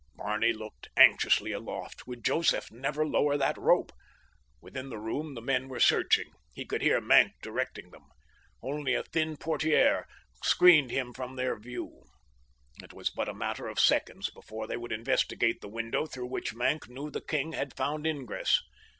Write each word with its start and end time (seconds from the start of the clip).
Barney 0.15 0.51
looked 0.51 0.89
anxiously 0.97 1.51
aloft. 1.51 2.07
Would 2.07 2.25
Joseph 2.25 2.71
never 2.71 3.05
lower 3.05 3.37
that 3.37 3.55
rope! 3.55 3.91
Within 4.59 4.89
the 4.89 4.97
room 4.97 5.35
the 5.35 5.43
men 5.43 5.69
were 5.69 5.79
searching. 5.79 6.31
He 6.55 6.65
could 6.65 6.81
hear 6.81 6.99
Maenck 6.99 7.33
directing 7.43 7.91
them. 7.91 8.05
Only 8.63 8.95
a 8.95 9.03
thin 9.03 9.37
portiere 9.37 10.07
screened 10.43 10.89
him 10.89 11.13
from 11.13 11.35
their 11.35 11.55
view. 11.55 12.01
It 12.81 12.93
was 12.93 13.11
but 13.11 13.29
a 13.29 13.33
matter 13.35 13.67
of 13.67 13.79
seconds 13.79 14.31
before 14.31 14.65
they 14.65 14.75
would 14.75 14.91
investigate 14.91 15.61
the 15.61 15.69
window 15.69 16.07
through 16.07 16.29
which 16.31 16.55
Maenck 16.55 16.89
knew 16.89 17.11
the 17.11 17.21
king 17.21 17.51
had 17.51 17.75
found 17.77 18.07
ingress. 18.07 18.59